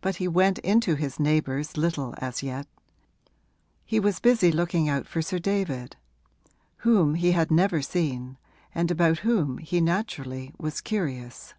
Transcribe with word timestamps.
But 0.00 0.16
he 0.16 0.26
went 0.26 0.58
into 0.58 0.96
his 0.96 1.20
neighbours 1.20 1.76
little 1.76 2.16
as 2.18 2.42
yet: 2.42 2.66
he 3.84 4.00
was 4.00 4.18
busy 4.18 4.50
looking 4.50 4.88
out 4.88 5.06
for 5.06 5.22
Sir 5.22 5.38
David, 5.38 5.94
whom 6.78 7.14
he 7.14 7.30
had 7.30 7.52
never 7.52 7.80
seen 7.80 8.36
and 8.74 8.90
about 8.90 9.18
whom 9.18 9.58
he 9.58 9.80
naturally 9.80 10.52
was 10.58 10.80
curious. 10.80 11.54